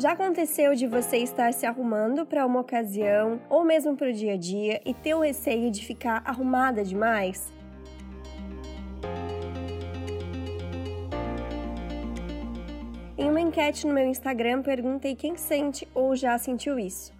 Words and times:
Já 0.00 0.12
aconteceu 0.12 0.74
de 0.74 0.86
você 0.86 1.18
estar 1.18 1.52
se 1.52 1.66
arrumando 1.66 2.24
para 2.24 2.46
uma 2.46 2.60
ocasião 2.60 3.38
ou 3.50 3.62
mesmo 3.62 3.94
para 3.94 4.08
o 4.08 4.12
dia 4.14 4.32
a 4.32 4.36
dia 4.38 4.80
e 4.82 4.94
ter 4.94 5.14
o 5.14 5.20
receio 5.20 5.70
de 5.70 5.84
ficar 5.84 6.22
arrumada 6.24 6.82
demais? 6.82 7.52
Em 13.18 13.28
uma 13.28 13.42
enquete 13.42 13.86
no 13.86 13.92
meu 13.92 14.06
Instagram, 14.06 14.62
perguntei 14.62 15.14
quem 15.14 15.36
sente 15.36 15.86
ou 15.94 16.16
já 16.16 16.38
sentiu 16.38 16.78
isso. 16.78 17.12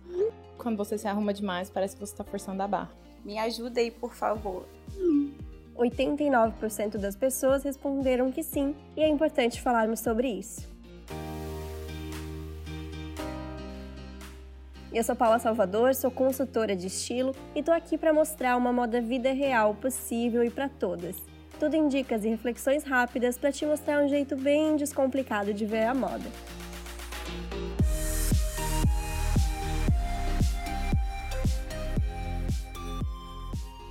Quando 0.56 0.78
você 0.78 0.96
se 0.96 1.06
arruma 1.06 1.34
demais, 1.34 1.68
parece 1.68 1.96
que 1.96 2.00
você 2.00 2.14
está 2.14 2.24
forçando 2.24 2.62
a 2.62 2.66
barra. 2.66 2.92
Me 3.22 3.38
ajuda 3.38 3.78
aí, 3.78 3.90
por 3.90 4.14
favor. 4.14 4.64
89% 5.76 6.96
das 6.96 7.14
pessoas 7.14 7.62
responderam 7.62 8.32
que 8.32 8.42
sim, 8.42 8.74
e 8.96 9.02
é 9.02 9.08
importante 9.08 9.60
falarmos 9.60 10.00
sobre 10.00 10.28
isso. 10.28 10.79
Eu 14.92 15.04
sou 15.04 15.14
Paula 15.14 15.38
Salvador, 15.38 15.94
sou 15.94 16.10
consultora 16.10 16.74
de 16.74 16.88
estilo 16.88 17.32
e 17.54 17.62
tô 17.62 17.70
aqui 17.70 17.96
para 17.96 18.12
mostrar 18.12 18.56
uma 18.56 18.72
moda 18.72 19.00
vida 19.00 19.32
real 19.32 19.72
possível 19.72 20.42
e 20.42 20.50
para 20.50 20.68
todas. 20.68 21.16
Tudo 21.60 21.76
em 21.76 21.86
dicas 21.86 22.24
e 22.24 22.28
reflexões 22.28 22.82
rápidas 22.82 23.38
para 23.38 23.52
te 23.52 23.64
mostrar 23.64 24.02
um 24.02 24.08
jeito 24.08 24.34
bem 24.34 24.74
descomplicado 24.74 25.54
de 25.54 25.64
ver 25.64 25.84
a 25.84 25.94
moda. 25.94 26.24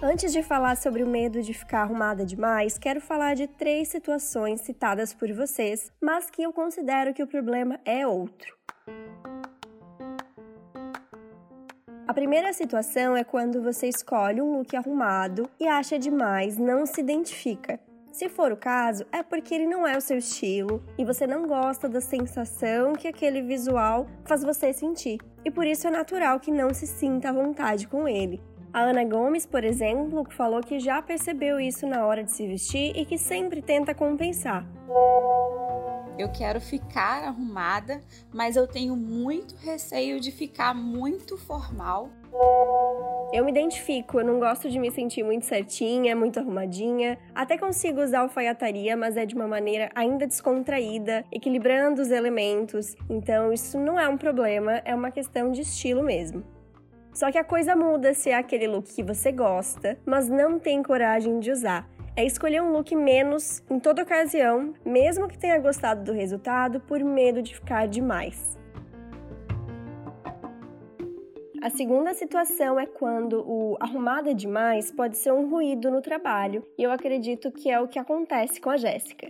Antes 0.03 0.33
de 0.33 0.43
falar 0.43 0.75
sobre 0.75 1.01
o 1.01 1.07
medo 1.07 1.41
de 1.41 1.53
ficar 1.53 1.83
arrumada 1.83 2.25
demais, 2.25 2.77
quero 2.77 2.99
falar 2.99 3.35
de 3.35 3.47
três 3.47 3.87
situações 3.87 4.61
citadas 4.61 5.13
por 5.13 5.31
vocês, 5.31 5.93
mas 6.01 6.29
que 6.29 6.43
eu 6.43 6.51
considero 6.51 7.13
que 7.13 7.23
o 7.23 7.27
problema 7.27 7.79
é 7.85 8.05
outro. 8.05 8.57
A 12.09 12.13
primeira 12.13 12.51
situação 12.53 13.15
é 13.15 13.23
quando 13.23 13.61
você 13.61 13.87
escolhe 13.87 14.41
um 14.41 14.57
look 14.57 14.75
arrumado 14.75 15.47
e 15.59 15.67
acha 15.67 15.99
demais, 15.99 16.57
não 16.57 16.83
se 16.83 17.01
identifica. 17.01 17.79
Se 18.11 18.27
for 18.27 18.51
o 18.51 18.57
caso, 18.57 19.05
é 19.11 19.21
porque 19.21 19.53
ele 19.53 19.67
não 19.67 19.85
é 19.85 19.95
o 19.95 20.01
seu 20.01 20.17
estilo 20.17 20.83
e 20.97 21.05
você 21.05 21.27
não 21.27 21.45
gosta 21.45 21.87
da 21.87 22.01
sensação 22.01 22.93
que 22.93 23.07
aquele 23.07 23.43
visual 23.43 24.07
faz 24.25 24.43
você 24.43 24.73
sentir. 24.73 25.19
E 25.45 25.51
por 25.51 25.67
isso 25.67 25.85
é 25.85 25.91
natural 25.91 26.39
que 26.39 26.49
não 26.49 26.73
se 26.73 26.87
sinta 26.87 27.29
à 27.29 27.31
vontade 27.31 27.87
com 27.87 28.07
ele. 28.07 28.41
A 28.73 28.79
Ana 28.79 29.03
Gomes, 29.03 29.45
por 29.45 29.63
exemplo, 29.63 30.25
falou 30.31 30.61
que 30.61 30.79
já 30.79 31.03
percebeu 31.03 31.59
isso 31.59 31.85
na 31.85 32.07
hora 32.07 32.23
de 32.23 32.31
se 32.31 32.47
vestir 32.47 32.91
e 32.97 33.05
que 33.05 33.19
sempre 33.19 33.61
tenta 33.61 33.93
compensar. 33.93 34.65
Eu 36.19 36.27
quero 36.27 36.59
ficar 36.59 37.23
arrumada, 37.23 38.03
mas 38.33 38.57
eu 38.57 38.67
tenho 38.67 38.93
muito 38.93 39.55
receio 39.55 40.19
de 40.19 40.33
ficar 40.33 40.75
muito 40.75 41.37
formal. 41.37 42.09
Eu 43.31 43.45
me 43.45 43.51
identifico, 43.51 44.19
eu 44.19 44.25
não 44.25 44.37
gosto 44.37 44.69
de 44.69 44.77
me 44.79 44.91
sentir 44.91 45.23
muito 45.23 45.45
certinha, 45.45 46.13
muito 46.17 46.37
arrumadinha. 46.37 47.17
Até 47.33 47.57
consigo 47.57 48.03
usar 48.03 48.19
alfaiataria, 48.19 48.97
mas 48.97 49.15
é 49.15 49.25
de 49.25 49.33
uma 49.33 49.47
maneira 49.47 49.89
ainda 49.95 50.27
descontraída, 50.27 51.23
equilibrando 51.31 52.01
os 52.01 52.11
elementos. 52.11 52.97
Então 53.09 53.53
isso 53.53 53.79
não 53.79 53.97
é 53.97 54.09
um 54.09 54.17
problema, 54.17 54.81
é 54.83 54.93
uma 54.93 55.11
questão 55.11 55.53
de 55.53 55.61
estilo 55.61 56.03
mesmo. 56.03 56.43
Só 57.13 57.31
que 57.31 57.37
a 57.37 57.45
coisa 57.45 57.77
muda 57.77 58.13
se 58.13 58.29
é 58.29 58.35
aquele 58.35 58.67
look 58.67 58.93
que 58.93 59.03
você 59.03 59.31
gosta, 59.31 59.97
mas 60.05 60.27
não 60.27 60.59
tem 60.59 60.83
coragem 60.83 61.39
de 61.39 61.49
usar 61.49 61.89
é 62.15 62.25
escolher 62.25 62.61
um 62.61 62.71
look 62.71 62.95
menos 62.95 63.63
em 63.69 63.79
toda 63.79 64.03
ocasião, 64.03 64.73
mesmo 64.85 65.27
que 65.27 65.37
tenha 65.37 65.59
gostado 65.59 66.03
do 66.03 66.13
resultado, 66.13 66.79
por 66.79 66.99
medo 67.03 67.41
de 67.41 67.55
ficar 67.55 67.87
demais. 67.87 68.57
A 71.61 71.69
segunda 71.69 72.13
situação 72.13 72.79
é 72.79 72.85
quando 72.85 73.43
o 73.45 73.75
arrumada 73.81 74.33
demais 74.33 74.91
pode 74.91 75.17
ser 75.17 75.33
um 75.33 75.49
ruído 75.49 75.91
no 75.91 76.01
trabalho, 76.01 76.63
e 76.77 76.83
eu 76.83 76.91
acredito 76.91 77.51
que 77.51 77.69
é 77.69 77.79
o 77.79 77.87
que 77.87 77.99
acontece 77.99 78.61
com 78.61 78.69
a 78.69 78.77
Jéssica. 78.77 79.29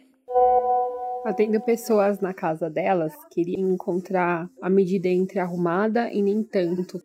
Atendo 1.25 1.59
pessoas 1.59 2.19
na 2.19 2.33
casa 2.33 2.69
delas, 2.69 3.13
queria 3.31 3.59
encontrar 3.59 4.47
a 4.61 4.69
medida 4.69 5.07
entre 5.07 5.39
arrumada 5.39 6.11
e 6.11 6.21
nem 6.21 6.43
tanto. 6.43 7.01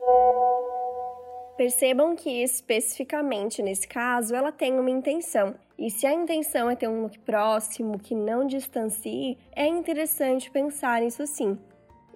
Percebam 1.56 2.16
que 2.16 2.42
especificamente 2.42 3.62
nesse 3.62 3.86
caso 3.86 4.34
ela 4.34 4.50
tem 4.50 4.78
uma 4.78 4.90
intenção. 4.90 5.54
E 5.78 5.88
se 5.88 6.04
a 6.06 6.12
intenção 6.12 6.68
é 6.68 6.74
ter 6.74 6.88
um 6.88 7.02
look 7.02 7.18
próximo, 7.20 7.98
que 7.98 8.14
não 8.14 8.46
distancie, 8.46 9.38
é 9.54 9.66
interessante 9.66 10.50
pensar 10.50 11.00
nisso 11.00 11.24
sim. 11.26 11.56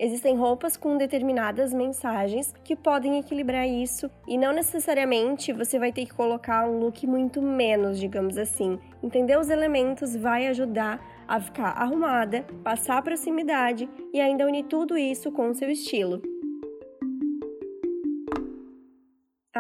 Existem 0.01 0.37
roupas 0.37 0.77
com 0.77 0.97
determinadas 0.97 1.73
mensagens 1.73 2.55
que 2.63 2.77
podem 2.77 3.19
equilibrar 3.19 3.67
isso 3.69 4.09
e 4.29 4.39
não 4.39 4.53
necessariamente 4.53 5.53
você 5.53 5.77
vai 5.77 5.93
ter 5.93 6.07
que 6.07 6.15
colocar 6.15 6.69
um 6.69 6.79
look 6.79 7.05
muito 7.05 7.43
menos, 7.43 7.99
digamos 7.99 8.39
assim. 8.39 8.79
Entender 9.03 9.37
os 9.37 9.51
elementos 9.51 10.15
vai 10.15 10.47
ajudar 10.47 11.05
a 11.27 11.41
ficar 11.41 11.71
arrumada, 11.71 12.45
passar 12.63 13.03
proximidade 13.03 13.89
e 14.13 14.21
ainda 14.21 14.47
unir 14.47 14.65
tudo 14.65 14.97
isso 14.97 15.33
com 15.33 15.49
o 15.49 15.55
seu 15.55 15.69
estilo. 15.69 16.23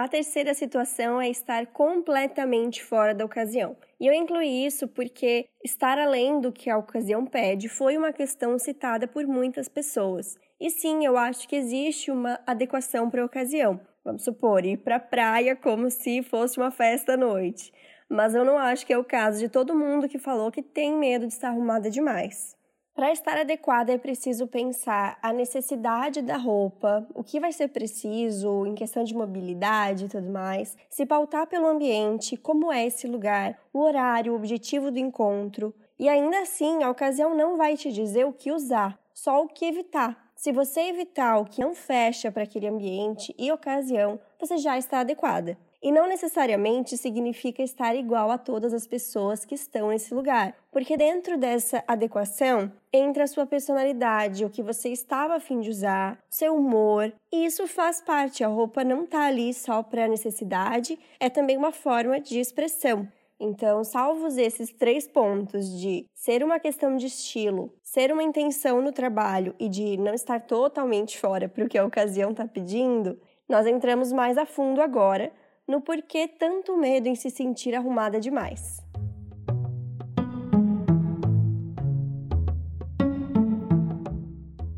A 0.00 0.06
terceira 0.06 0.54
situação 0.54 1.20
é 1.20 1.28
estar 1.28 1.66
completamente 1.66 2.84
fora 2.84 3.12
da 3.12 3.24
ocasião. 3.24 3.76
E 3.98 4.06
eu 4.06 4.12
incluí 4.12 4.64
isso 4.64 4.86
porque 4.86 5.48
estar 5.64 5.98
além 5.98 6.40
do 6.40 6.52
que 6.52 6.70
a 6.70 6.78
ocasião 6.78 7.26
pede 7.26 7.68
foi 7.68 7.98
uma 7.98 8.12
questão 8.12 8.56
citada 8.60 9.08
por 9.08 9.26
muitas 9.26 9.68
pessoas. 9.68 10.38
E 10.60 10.70
sim, 10.70 11.04
eu 11.04 11.16
acho 11.16 11.48
que 11.48 11.56
existe 11.56 12.12
uma 12.12 12.38
adequação 12.46 13.10
para 13.10 13.22
a 13.22 13.26
ocasião. 13.26 13.80
Vamos 14.04 14.22
supor, 14.22 14.64
ir 14.64 14.78
para 14.78 14.96
a 14.96 15.00
praia 15.00 15.56
como 15.56 15.90
se 15.90 16.22
fosse 16.22 16.58
uma 16.58 16.70
festa 16.70 17.14
à 17.14 17.16
noite. 17.16 17.72
Mas 18.08 18.36
eu 18.36 18.44
não 18.44 18.56
acho 18.56 18.86
que 18.86 18.92
é 18.92 18.98
o 18.98 19.04
caso 19.04 19.40
de 19.40 19.48
todo 19.48 19.76
mundo 19.76 20.08
que 20.08 20.18
falou 20.18 20.52
que 20.52 20.62
tem 20.62 20.96
medo 20.96 21.26
de 21.26 21.32
estar 21.32 21.48
arrumada 21.48 21.90
demais. 21.90 22.57
Para 22.98 23.12
estar 23.12 23.38
adequada, 23.38 23.92
é 23.92 23.96
preciso 23.96 24.48
pensar 24.48 25.20
a 25.22 25.32
necessidade 25.32 26.20
da 26.20 26.36
roupa, 26.36 27.06
o 27.14 27.22
que 27.22 27.38
vai 27.38 27.52
ser 27.52 27.68
preciso 27.68 28.66
em 28.66 28.74
questão 28.74 29.04
de 29.04 29.14
mobilidade 29.14 30.06
e 30.06 30.08
tudo 30.08 30.28
mais, 30.28 30.76
se 30.90 31.06
pautar 31.06 31.46
pelo 31.46 31.68
ambiente, 31.68 32.36
como 32.36 32.72
é 32.72 32.84
esse 32.84 33.06
lugar, 33.06 33.56
o 33.72 33.78
horário, 33.82 34.32
o 34.32 34.34
objetivo 34.34 34.90
do 34.90 34.98
encontro. 34.98 35.72
E 35.96 36.08
ainda 36.08 36.40
assim, 36.40 36.82
a 36.82 36.90
ocasião 36.90 37.36
não 37.36 37.56
vai 37.56 37.76
te 37.76 37.92
dizer 37.92 38.26
o 38.26 38.32
que 38.32 38.50
usar, 38.50 38.98
só 39.14 39.44
o 39.44 39.48
que 39.48 39.66
evitar. 39.66 40.32
Se 40.34 40.50
você 40.50 40.80
evitar 40.80 41.38
o 41.38 41.44
que 41.44 41.60
não 41.60 41.76
fecha 41.76 42.32
para 42.32 42.42
aquele 42.42 42.66
ambiente 42.66 43.32
e 43.38 43.52
ocasião, 43.52 44.18
você 44.40 44.58
já 44.58 44.76
está 44.76 44.98
adequada. 44.98 45.56
E 45.80 45.92
não 45.92 46.08
necessariamente 46.08 46.96
significa 46.96 47.62
estar 47.62 47.94
igual 47.94 48.32
a 48.32 48.38
todas 48.38 48.74
as 48.74 48.84
pessoas 48.84 49.44
que 49.44 49.54
estão 49.54 49.90
nesse 49.90 50.12
lugar, 50.12 50.56
porque 50.72 50.96
dentro 50.96 51.38
dessa 51.38 51.84
adequação 51.86 52.72
entra 52.92 53.24
a 53.24 53.28
sua 53.28 53.46
personalidade, 53.46 54.44
o 54.44 54.50
que 54.50 54.60
você 54.60 54.88
estava 54.88 55.36
a 55.36 55.40
fim 55.40 55.60
de 55.60 55.70
usar, 55.70 56.18
seu 56.28 56.56
humor, 56.56 57.12
e 57.32 57.46
isso 57.46 57.68
faz 57.68 58.00
parte. 58.00 58.42
A 58.42 58.48
roupa 58.48 58.82
não 58.82 59.04
está 59.04 59.26
ali 59.26 59.54
só 59.54 59.80
para 59.80 60.08
necessidade, 60.08 60.98
é 61.20 61.30
também 61.30 61.56
uma 61.56 61.70
forma 61.70 62.20
de 62.20 62.40
expressão. 62.40 63.06
Então, 63.40 63.84
salvos 63.84 64.36
esses 64.36 64.72
três 64.72 65.06
pontos 65.06 65.70
de 65.78 66.06
ser 66.12 66.42
uma 66.42 66.58
questão 66.58 66.96
de 66.96 67.06
estilo, 67.06 67.72
ser 67.84 68.10
uma 68.10 68.24
intenção 68.24 68.82
no 68.82 68.90
trabalho 68.90 69.54
e 69.60 69.68
de 69.68 69.96
não 69.96 70.12
estar 70.12 70.40
totalmente 70.40 71.16
fora 71.16 71.48
para 71.48 71.64
o 71.64 71.68
que 71.68 71.78
a 71.78 71.86
ocasião 71.86 72.32
está 72.32 72.48
pedindo, 72.48 73.16
nós 73.48 73.64
entramos 73.64 74.12
mais 74.12 74.36
a 74.36 74.44
fundo 74.44 74.82
agora 74.82 75.32
no 75.68 75.82
porquê 75.82 76.26
tanto 76.26 76.76
medo 76.78 77.08
em 77.08 77.14
se 77.14 77.28
sentir 77.28 77.74
arrumada 77.74 78.18
demais. 78.18 78.82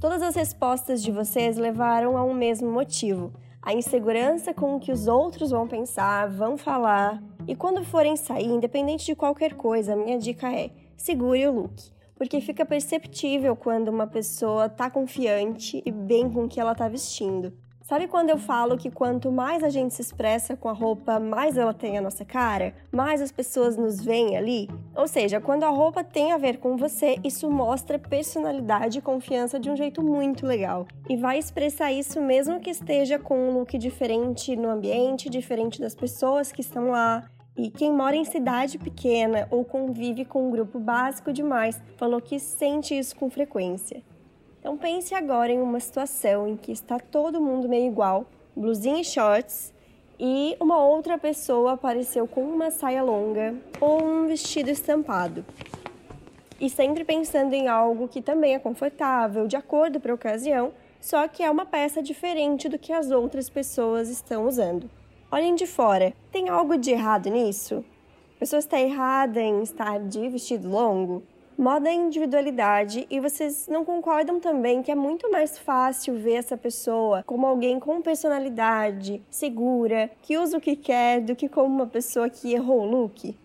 Todas 0.00 0.22
as 0.22 0.34
respostas 0.34 1.00
de 1.02 1.12
vocês 1.12 1.56
levaram 1.56 2.16
a 2.16 2.24
um 2.24 2.34
mesmo 2.34 2.68
motivo: 2.68 3.32
a 3.62 3.72
insegurança 3.72 4.52
com 4.52 4.74
o 4.74 4.80
que 4.80 4.90
os 4.90 5.06
outros 5.06 5.50
vão 5.50 5.68
pensar, 5.68 6.28
vão 6.28 6.56
falar. 6.56 7.22
E 7.46 7.54
quando 7.54 7.84
forem 7.84 8.16
sair, 8.16 8.48
independente 8.48 9.06
de 9.06 9.14
qualquer 9.14 9.54
coisa, 9.54 9.92
a 9.92 9.96
minha 9.96 10.18
dica 10.18 10.52
é: 10.52 10.70
segure 10.96 11.46
o 11.46 11.52
look. 11.52 11.92
Porque 12.16 12.40
fica 12.40 12.66
perceptível 12.66 13.54
quando 13.54 13.88
uma 13.88 14.06
pessoa 14.06 14.68
tá 14.68 14.90
confiante 14.90 15.80
e 15.86 15.90
bem 15.90 16.30
com 16.30 16.44
o 16.44 16.48
que 16.48 16.60
ela 16.60 16.74
tá 16.74 16.88
vestindo. 16.88 17.52
Sabe 17.90 18.06
quando 18.06 18.30
eu 18.30 18.38
falo 18.38 18.78
que 18.78 18.88
quanto 18.88 19.32
mais 19.32 19.64
a 19.64 19.68
gente 19.68 19.94
se 19.94 20.00
expressa 20.00 20.56
com 20.56 20.68
a 20.68 20.72
roupa, 20.72 21.18
mais 21.18 21.58
ela 21.58 21.74
tem 21.74 21.98
a 21.98 22.00
nossa 22.00 22.24
cara? 22.24 22.72
Mais 22.92 23.20
as 23.20 23.32
pessoas 23.32 23.76
nos 23.76 24.00
veem 24.00 24.36
ali? 24.36 24.70
Ou 24.94 25.08
seja, 25.08 25.40
quando 25.40 25.64
a 25.64 25.70
roupa 25.70 26.04
tem 26.04 26.30
a 26.30 26.38
ver 26.38 26.58
com 26.58 26.76
você, 26.76 27.18
isso 27.24 27.50
mostra 27.50 27.98
personalidade 27.98 28.98
e 28.98 29.02
confiança 29.02 29.58
de 29.58 29.68
um 29.68 29.74
jeito 29.74 30.04
muito 30.04 30.46
legal. 30.46 30.86
E 31.08 31.16
vai 31.16 31.36
expressar 31.36 31.90
isso 31.90 32.22
mesmo 32.22 32.60
que 32.60 32.70
esteja 32.70 33.18
com 33.18 33.36
um 33.36 33.58
look 33.58 33.76
diferente 33.76 34.54
no 34.54 34.70
ambiente, 34.70 35.28
diferente 35.28 35.80
das 35.80 35.96
pessoas 35.96 36.52
que 36.52 36.60
estão 36.60 36.90
lá. 36.90 37.28
E 37.56 37.70
quem 37.70 37.92
mora 37.92 38.14
em 38.14 38.24
cidade 38.24 38.78
pequena 38.78 39.48
ou 39.50 39.64
convive 39.64 40.24
com 40.24 40.46
um 40.46 40.50
grupo 40.52 40.78
básico 40.78 41.32
demais 41.32 41.82
falou 41.96 42.20
que 42.20 42.38
sente 42.38 42.96
isso 42.96 43.16
com 43.16 43.28
frequência. 43.28 44.00
Então 44.60 44.76
pense 44.76 45.14
agora 45.14 45.50
em 45.50 45.60
uma 45.60 45.80
situação 45.80 46.46
em 46.46 46.54
que 46.54 46.70
está 46.70 46.98
todo 46.98 47.40
mundo 47.40 47.66
meio 47.66 47.90
igual, 47.90 48.26
blusinha 48.54 49.00
e 49.00 49.04
shorts, 49.04 49.72
e 50.18 50.54
uma 50.60 50.78
outra 50.84 51.16
pessoa 51.16 51.72
apareceu 51.72 52.28
com 52.28 52.42
uma 52.42 52.70
saia 52.70 53.02
longa 53.02 53.54
ou 53.80 54.04
um 54.04 54.26
vestido 54.26 54.68
estampado. 54.68 55.42
E 56.60 56.68
sempre 56.68 57.04
pensando 57.04 57.54
em 57.54 57.68
algo 57.68 58.06
que 58.06 58.20
também 58.20 58.54
é 58.54 58.58
confortável, 58.58 59.46
de 59.46 59.56
acordo 59.56 59.98
para 59.98 60.12
a 60.12 60.14
ocasião, 60.14 60.72
só 61.00 61.26
que 61.26 61.42
é 61.42 61.50
uma 61.50 61.64
peça 61.64 62.02
diferente 62.02 62.68
do 62.68 62.78
que 62.78 62.92
as 62.92 63.10
outras 63.10 63.48
pessoas 63.48 64.10
estão 64.10 64.46
usando. 64.46 64.90
Olhem 65.32 65.54
de 65.54 65.66
fora, 65.66 66.12
tem 66.30 66.50
algo 66.50 66.76
de 66.76 66.90
errado 66.90 67.30
nisso? 67.30 67.82
A 68.36 68.40
pessoa 68.40 68.58
está 68.58 68.78
errada 68.78 69.40
em 69.40 69.62
estar 69.62 69.98
de 70.00 70.28
vestido 70.28 70.68
longo? 70.68 71.22
Moda 71.60 71.90
é 71.90 71.92
individualidade 71.92 73.06
e 73.10 73.20
vocês 73.20 73.68
não 73.68 73.84
concordam 73.84 74.40
também 74.40 74.82
que 74.82 74.90
é 74.90 74.94
muito 74.94 75.30
mais 75.30 75.58
fácil 75.58 76.18
ver 76.18 76.36
essa 76.36 76.56
pessoa 76.56 77.22
como 77.26 77.46
alguém 77.46 77.78
com 77.78 78.00
personalidade, 78.00 79.22
segura, 79.28 80.10
que 80.22 80.38
usa 80.38 80.56
o 80.56 80.60
que 80.60 80.74
quer, 80.74 81.20
do 81.20 81.36
que 81.36 81.50
como 81.50 81.66
uma 81.66 81.86
pessoa 81.86 82.30
que 82.30 82.54
errou 82.54 82.80
o 82.80 82.90
look? 82.90 83.36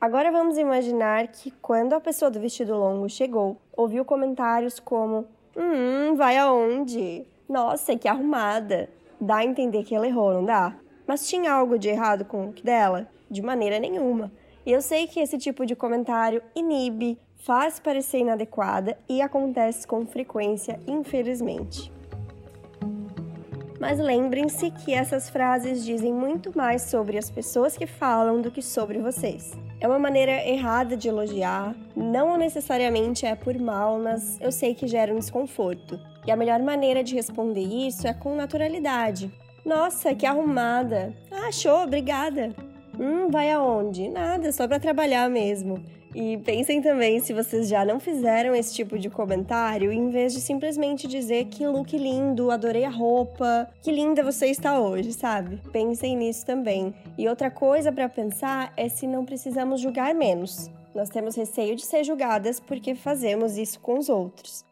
Agora 0.00 0.30
vamos 0.30 0.56
imaginar 0.56 1.26
que 1.26 1.50
quando 1.60 1.94
a 1.94 2.00
pessoa 2.00 2.30
do 2.30 2.38
vestido 2.38 2.76
longo 2.76 3.08
chegou, 3.08 3.56
ouviu 3.76 4.04
comentários 4.04 4.78
como: 4.78 5.26
Hum, 5.56 6.14
vai 6.14 6.36
aonde? 6.36 7.26
Nossa, 7.48 7.96
que 7.96 8.06
arrumada. 8.06 8.88
Dá 9.20 9.38
a 9.38 9.44
entender 9.44 9.82
que 9.82 9.92
ela 9.96 10.06
errou, 10.06 10.32
não 10.32 10.44
dá? 10.44 10.76
Mas 11.04 11.28
tinha 11.28 11.52
algo 11.52 11.80
de 11.80 11.88
errado 11.88 12.24
com 12.24 12.42
o 12.42 12.46
look 12.46 12.62
dela? 12.62 13.08
De 13.28 13.42
maneira 13.42 13.80
nenhuma. 13.80 14.30
E 14.66 14.72
eu 14.72 14.80
sei 14.80 15.06
que 15.06 15.20
esse 15.20 15.36
tipo 15.36 15.66
de 15.66 15.76
comentário 15.76 16.42
inibe, 16.54 17.18
faz 17.44 17.78
parecer 17.78 18.20
inadequada 18.20 18.96
e 19.06 19.20
acontece 19.20 19.86
com 19.86 20.06
frequência, 20.06 20.80
infelizmente. 20.86 21.92
Mas 23.78 23.98
lembrem-se 23.98 24.70
que 24.70 24.94
essas 24.94 25.28
frases 25.28 25.84
dizem 25.84 26.10
muito 26.10 26.56
mais 26.56 26.82
sobre 26.82 27.18
as 27.18 27.28
pessoas 27.28 27.76
que 27.76 27.86
falam 27.86 28.40
do 28.40 28.50
que 28.50 28.62
sobre 28.62 28.98
vocês. 28.98 29.52
É 29.78 29.86
uma 29.86 29.98
maneira 29.98 30.32
errada 30.48 30.96
de 30.96 31.06
elogiar, 31.06 31.76
não 31.94 32.38
necessariamente 32.38 33.26
é 33.26 33.34
por 33.34 33.58
mal, 33.58 33.98
mas 33.98 34.40
eu 34.40 34.50
sei 34.50 34.74
que 34.74 34.86
gera 34.86 35.12
um 35.12 35.18
desconforto. 35.18 36.00
E 36.26 36.30
a 36.30 36.36
melhor 36.36 36.62
maneira 36.62 37.04
de 37.04 37.14
responder 37.14 37.60
isso 37.60 38.06
é 38.06 38.14
com 38.14 38.34
naturalidade. 38.34 39.30
Nossa, 39.66 40.14
que 40.14 40.24
arrumada! 40.24 41.12
Ah, 41.30 41.52
show, 41.52 41.82
obrigada! 41.82 42.54
Hum, 42.98 43.28
vai 43.30 43.50
aonde? 43.50 44.08
Nada, 44.08 44.50
só 44.50 44.66
para 44.66 44.80
trabalhar 44.80 45.28
mesmo. 45.28 45.84
E 46.14 46.38
pensem 46.38 46.80
também 46.80 47.18
se 47.18 47.32
vocês 47.32 47.68
já 47.68 47.84
não 47.84 47.98
fizeram 47.98 48.54
esse 48.54 48.72
tipo 48.72 48.98
de 48.98 49.10
comentário, 49.10 49.90
em 49.90 50.10
vez 50.10 50.32
de 50.32 50.40
simplesmente 50.40 51.08
dizer 51.08 51.46
que 51.46 51.66
look 51.66 51.96
lindo, 51.96 52.50
adorei 52.50 52.84
a 52.84 52.90
roupa, 52.90 53.68
que 53.82 53.90
linda 53.90 54.22
você 54.22 54.46
está 54.46 54.78
hoje, 54.78 55.12
sabe? 55.12 55.60
Pensem 55.72 56.16
nisso 56.16 56.46
também. 56.46 56.94
E 57.18 57.28
outra 57.28 57.50
coisa 57.50 57.90
para 57.90 58.08
pensar 58.08 58.72
é 58.76 58.88
se 58.88 59.06
não 59.06 59.24
precisamos 59.24 59.80
julgar 59.80 60.14
menos. 60.14 60.70
Nós 60.94 61.08
temos 61.08 61.34
receio 61.34 61.74
de 61.74 61.84
ser 61.84 62.04
julgadas 62.04 62.60
porque 62.60 62.94
fazemos 62.94 63.58
isso 63.58 63.80
com 63.80 63.98
os 63.98 64.08
outros. 64.08 64.64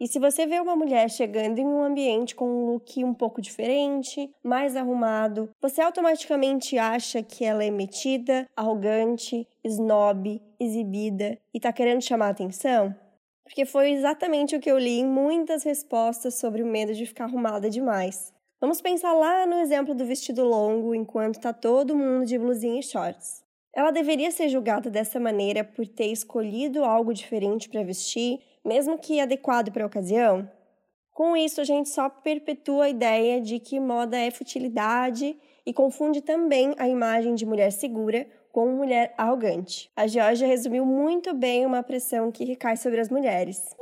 E 0.00 0.06
se 0.06 0.20
você 0.20 0.46
vê 0.46 0.60
uma 0.60 0.76
mulher 0.76 1.10
chegando 1.10 1.58
em 1.58 1.66
um 1.66 1.82
ambiente 1.82 2.32
com 2.36 2.48
um 2.48 2.66
look 2.66 3.02
um 3.02 3.12
pouco 3.12 3.42
diferente, 3.42 4.30
mais 4.44 4.76
arrumado, 4.76 5.50
você 5.60 5.80
automaticamente 5.80 6.78
acha 6.78 7.20
que 7.20 7.44
ela 7.44 7.64
é 7.64 7.70
metida, 7.70 8.46
arrogante, 8.56 9.44
snob, 9.64 10.40
exibida 10.60 11.36
e 11.52 11.58
tá 11.58 11.72
querendo 11.72 12.00
chamar 12.00 12.28
atenção? 12.28 12.94
Porque 13.42 13.64
foi 13.64 13.90
exatamente 13.90 14.54
o 14.54 14.60
que 14.60 14.70
eu 14.70 14.78
li 14.78 15.00
em 15.00 15.06
muitas 15.06 15.64
respostas 15.64 16.34
sobre 16.34 16.62
o 16.62 16.66
medo 16.66 16.94
de 16.94 17.04
ficar 17.04 17.24
arrumada 17.24 17.68
demais. 17.68 18.32
Vamos 18.60 18.80
pensar 18.80 19.12
lá 19.14 19.46
no 19.46 19.58
exemplo 19.58 19.96
do 19.96 20.04
vestido 20.04 20.44
longo 20.44 20.94
enquanto 20.94 21.40
tá 21.40 21.52
todo 21.52 21.96
mundo 21.96 22.24
de 22.24 22.38
blusinha 22.38 22.78
e 22.78 22.82
shorts. 22.84 23.42
Ela 23.74 23.90
deveria 23.90 24.30
ser 24.30 24.48
julgada 24.48 24.90
dessa 24.90 25.18
maneira 25.18 25.64
por 25.64 25.86
ter 25.86 26.06
escolhido 26.06 26.84
algo 26.84 27.12
diferente 27.12 27.68
para 27.68 27.82
vestir, 27.82 28.40
mesmo 28.68 28.98
que 28.98 29.18
adequado 29.18 29.72
para 29.72 29.82
a 29.82 29.86
ocasião? 29.86 30.48
Com 31.12 31.36
isso, 31.36 31.60
a 31.60 31.64
gente 31.64 31.88
só 31.88 32.08
perpetua 32.08 32.84
a 32.84 32.88
ideia 32.90 33.40
de 33.40 33.58
que 33.58 33.80
moda 33.80 34.16
é 34.16 34.30
futilidade 34.30 35.36
e 35.66 35.72
confunde 35.72 36.20
também 36.20 36.74
a 36.78 36.86
imagem 36.86 37.34
de 37.34 37.44
mulher 37.44 37.72
segura 37.72 38.26
com 38.52 38.68
mulher 38.68 39.14
arrogante. 39.16 39.90
A 39.96 40.06
Georgia 40.06 40.46
resumiu 40.46 40.84
muito 40.84 41.34
bem 41.34 41.66
uma 41.66 41.82
pressão 41.82 42.30
que 42.30 42.44
recai 42.44 42.76
sobre 42.76 43.00
as 43.00 43.08
mulheres. 43.08 43.74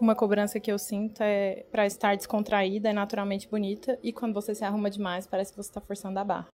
Uma 0.00 0.14
cobrança 0.14 0.58
que 0.58 0.72
eu 0.72 0.78
sinto 0.78 1.22
é 1.22 1.64
para 1.70 1.86
estar 1.86 2.16
descontraída, 2.16 2.90
é 2.90 2.92
naturalmente 2.92 3.48
bonita, 3.48 3.98
e 4.02 4.12
quando 4.12 4.34
você 4.34 4.54
se 4.54 4.64
arruma 4.64 4.90
demais, 4.90 5.26
parece 5.26 5.52
que 5.52 5.56
você 5.56 5.70
está 5.70 5.80
forçando 5.80 6.18
a 6.18 6.24
barra 6.24 6.48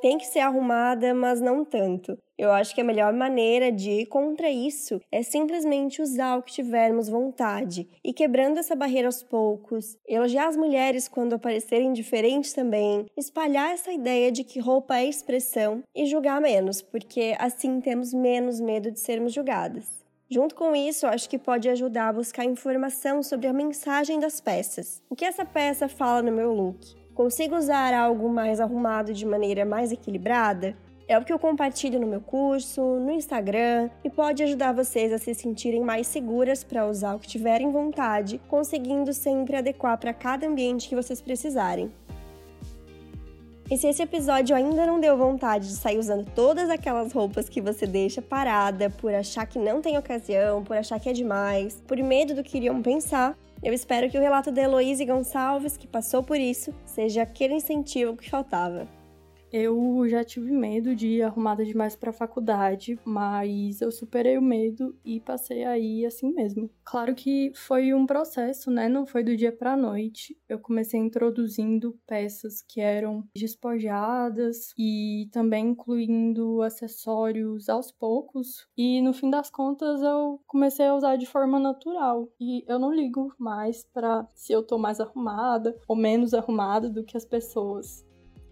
tem 0.00 0.18
que 0.18 0.26
ser 0.26 0.40
arrumada, 0.40 1.14
mas 1.14 1.40
não 1.40 1.64
tanto. 1.64 2.16
Eu 2.38 2.52
acho 2.52 2.72
que 2.72 2.80
a 2.80 2.84
melhor 2.84 3.12
maneira 3.12 3.72
de 3.72 3.90
ir 3.90 4.06
contra 4.06 4.48
isso 4.48 5.00
é 5.10 5.22
simplesmente 5.22 6.00
usar 6.00 6.36
o 6.36 6.42
que 6.42 6.52
tivermos 6.52 7.08
vontade 7.08 7.88
e 8.04 8.12
quebrando 8.12 8.58
essa 8.58 8.76
barreira 8.76 9.08
aos 9.08 9.24
poucos, 9.24 9.96
elogiar 10.06 10.46
as 10.46 10.56
mulheres 10.56 11.08
quando 11.08 11.34
aparecerem 11.34 11.92
diferentes 11.92 12.52
também, 12.52 13.06
espalhar 13.16 13.72
essa 13.72 13.92
ideia 13.92 14.30
de 14.30 14.44
que 14.44 14.60
roupa 14.60 14.98
é 14.98 15.06
expressão 15.06 15.82
e 15.94 16.06
julgar 16.06 16.40
menos, 16.40 16.80
porque 16.80 17.34
assim 17.40 17.80
temos 17.80 18.14
menos 18.14 18.60
medo 18.60 18.92
de 18.92 19.00
sermos 19.00 19.32
julgadas. 19.32 20.06
Junto 20.30 20.54
com 20.54 20.76
isso, 20.76 21.06
acho 21.06 21.28
que 21.28 21.38
pode 21.38 21.68
ajudar 21.70 22.08
a 22.08 22.12
buscar 22.12 22.44
informação 22.44 23.22
sobre 23.22 23.46
a 23.46 23.52
mensagem 23.52 24.20
das 24.20 24.40
peças. 24.40 25.02
O 25.08 25.16
que 25.16 25.24
essa 25.24 25.44
peça 25.44 25.88
fala 25.88 26.22
no 26.22 26.30
meu 26.30 26.52
look? 26.52 26.94
Consigo 27.18 27.56
usar 27.56 27.92
algo 27.94 28.28
mais 28.28 28.60
arrumado 28.60 29.12
de 29.12 29.26
maneira 29.26 29.64
mais 29.64 29.90
equilibrada? 29.90 30.76
É 31.08 31.18
o 31.18 31.24
que 31.24 31.32
eu 31.32 31.38
compartilho 31.38 31.98
no 31.98 32.06
meu 32.06 32.20
curso, 32.20 32.80
no 32.80 33.10
Instagram 33.10 33.90
e 34.04 34.08
pode 34.08 34.44
ajudar 34.44 34.72
vocês 34.72 35.12
a 35.12 35.18
se 35.18 35.34
sentirem 35.34 35.80
mais 35.80 36.06
seguras 36.06 36.62
para 36.62 36.86
usar 36.86 37.16
o 37.16 37.18
que 37.18 37.26
tiverem 37.26 37.72
vontade, 37.72 38.40
conseguindo 38.46 39.12
sempre 39.12 39.56
adequar 39.56 39.98
para 39.98 40.14
cada 40.14 40.46
ambiente 40.46 40.88
que 40.88 40.94
vocês 40.94 41.20
precisarem. 41.20 41.90
E 43.68 43.76
se 43.76 43.88
esse 43.88 44.00
episódio 44.00 44.54
ainda 44.54 44.86
não 44.86 45.00
deu 45.00 45.16
vontade 45.16 45.66
de 45.66 45.74
sair 45.74 45.98
usando 45.98 46.24
todas 46.36 46.70
aquelas 46.70 47.12
roupas 47.12 47.48
que 47.48 47.60
você 47.60 47.84
deixa 47.84 48.22
parada 48.22 48.90
por 48.90 49.12
achar 49.12 49.44
que 49.44 49.58
não 49.58 49.82
tem 49.82 49.98
ocasião, 49.98 50.62
por 50.62 50.76
achar 50.76 51.00
que 51.00 51.08
é 51.08 51.12
demais, 51.12 51.82
por 51.84 51.98
medo 51.98 52.32
do 52.32 52.44
que 52.44 52.58
iriam 52.58 52.80
pensar, 52.80 53.36
eu 53.62 53.72
espero 53.72 54.08
que 54.08 54.16
o 54.16 54.20
relato 54.20 54.52
da 54.52 54.62
Heloísa 54.62 55.04
Gonçalves, 55.04 55.76
que 55.76 55.86
passou 55.86 56.22
por 56.22 56.38
isso, 56.38 56.72
seja 56.84 57.22
aquele 57.22 57.54
incentivo 57.54 58.16
que 58.16 58.30
faltava. 58.30 58.97
Eu 59.50 60.06
já 60.08 60.22
tive 60.22 60.52
medo 60.52 60.94
de 60.94 61.08
ir 61.08 61.22
arrumada 61.22 61.64
demais 61.64 61.96
para 61.96 62.10
a 62.10 62.12
faculdade, 62.12 62.98
mas 63.04 63.80
eu 63.80 63.90
superei 63.90 64.36
o 64.36 64.42
medo 64.42 64.94
e 65.04 65.20
passei 65.20 65.64
aí 65.64 66.04
assim 66.04 66.32
mesmo. 66.32 66.70
Claro 66.84 67.14
que 67.14 67.50
foi 67.54 67.94
um 67.94 68.06
processo, 68.06 68.70
né? 68.70 68.88
Não 68.88 69.06
foi 69.06 69.22
do 69.24 69.36
dia 69.36 69.50
para 69.52 69.76
noite. 69.76 70.36
Eu 70.48 70.58
comecei 70.58 71.00
introduzindo 71.00 71.98
peças 72.06 72.62
que 72.62 72.80
eram 72.80 73.24
despojadas 73.34 74.72
e 74.78 75.28
também 75.32 75.68
incluindo 75.68 76.62
acessórios 76.62 77.68
aos 77.68 77.90
poucos. 77.90 78.66
E 78.76 79.00
no 79.00 79.12
fim 79.12 79.30
das 79.30 79.50
contas 79.50 80.02
eu 80.02 80.40
comecei 80.46 80.86
a 80.86 80.94
usar 80.94 81.16
de 81.16 81.26
forma 81.26 81.58
natural. 81.58 82.28
E 82.40 82.64
eu 82.66 82.78
não 82.78 82.92
ligo 82.92 83.32
mais 83.38 83.84
para 83.84 84.26
se 84.34 84.52
eu 84.52 84.62
tô 84.62 84.78
mais 84.78 85.00
arrumada 85.00 85.76
ou 85.86 85.96
menos 85.96 86.34
arrumada 86.34 86.88
do 86.90 87.04
que 87.04 87.16
as 87.16 87.24
pessoas. 87.24 88.07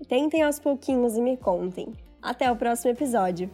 Tentem 0.08 0.42
aos 0.42 0.58
pouquinhos 0.58 1.16
e 1.16 1.20
me 1.20 1.36
contem. 1.36 1.92
Até 2.22 2.50
o 2.50 2.56
próximo 2.56 2.92
episódio. 2.92 3.50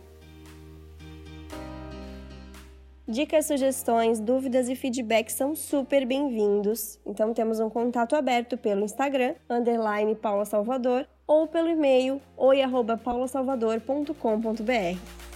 Dicas, 3.06 3.46
sugestões, 3.46 4.20
dúvidas 4.20 4.68
e 4.68 4.76
feedbacks 4.76 5.34
são 5.34 5.56
super 5.56 6.06
bem-vindos. 6.06 6.98
Então 7.04 7.34
temos 7.34 7.60
um 7.60 7.68
contato 7.68 8.16
aberto 8.16 8.56
pelo 8.56 8.84
Instagram, 8.84 9.34
underline 9.50 10.14
Paula 10.14 10.44
Salvador, 10.44 11.06
ou 11.26 11.46
pelo 11.46 11.68
e-mail 11.68 12.20
oi.paulasalvador.com.br. 12.36 15.31